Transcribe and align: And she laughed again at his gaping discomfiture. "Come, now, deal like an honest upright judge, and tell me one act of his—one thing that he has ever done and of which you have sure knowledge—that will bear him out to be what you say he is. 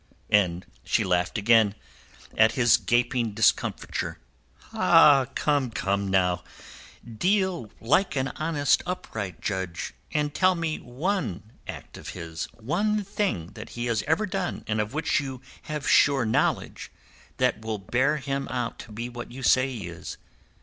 And 0.31 0.65
she 0.83 1.03
laughed 1.03 1.37
again 1.37 1.75
at 2.35 2.53
his 2.53 2.77
gaping 2.77 3.33
discomfiture. 3.35 4.17
"Come, 4.73 5.69
now, 6.09 6.43
deal 7.19 7.69
like 7.79 8.15
an 8.15 8.29
honest 8.29 8.81
upright 8.87 9.41
judge, 9.41 9.93
and 10.11 10.33
tell 10.33 10.55
me 10.55 10.79
one 10.79 11.51
act 11.67 11.99
of 11.99 12.09
his—one 12.17 13.03
thing 13.03 13.51
that 13.53 13.69
he 13.77 13.85
has 13.85 14.01
ever 14.07 14.25
done 14.25 14.63
and 14.65 14.81
of 14.81 14.95
which 14.95 15.19
you 15.19 15.39
have 15.69 15.87
sure 15.87 16.25
knowledge—that 16.25 17.61
will 17.63 17.77
bear 17.77 18.17
him 18.17 18.47
out 18.47 18.79
to 18.79 18.91
be 18.91 19.07
what 19.07 19.31
you 19.31 19.43
say 19.43 19.69
he 19.71 19.87
is. 19.87 20.17